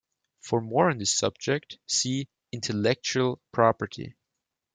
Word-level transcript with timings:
For 0.39 0.61
more 0.61 0.89
on 0.89 0.97
this 0.97 1.15
subject, 1.15 1.77
see 1.85 2.27
"intellectual 2.51 3.39
property". 3.51 4.15